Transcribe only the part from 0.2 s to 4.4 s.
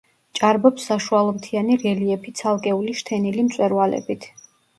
ჭარბობს საშუალმთიანი რელიეფი ცალკეული შთენილი მწვერვალებით.